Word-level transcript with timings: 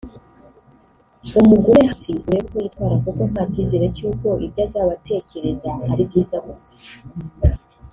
umugume 1.41 1.81
hafi 1.89 2.11
urebe 2.27 2.47
uko 2.49 2.55
yitwara 2.63 2.95
kuko 3.03 3.21
nta 3.31 3.43
cyizere 3.51 3.85
cy’uko 3.95 4.27
ibyo 4.45 4.61
azaba 4.67 4.91
atekereza 4.97 5.69
ari 5.91 6.01
ibyiza 6.05 6.37
gusa 6.47 6.73